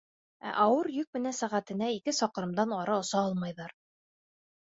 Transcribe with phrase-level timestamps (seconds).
[0.51, 3.77] Ә ауыр йөк менән сәғәтенә ике саҡрымдан ары оса алмайҙар.